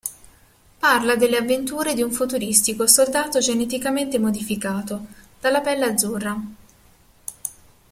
[0.79, 5.05] Parla delle avventure di un futuristico soldato geneticamente modificato,
[5.39, 6.41] dalla pelle azzurra.